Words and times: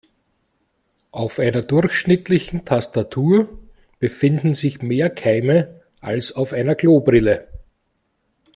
Auf 1.11 1.37
einer 1.37 1.61
durchschnittlichen 1.61 2.65
Tastatur 2.65 3.59
befinden 3.99 4.55
sich 4.55 4.81
mehr 4.81 5.11
Keime 5.11 5.81
als 6.01 6.31
auf 6.31 6.53
einer 6.53 6.73
Klobrille. 6.73 7.47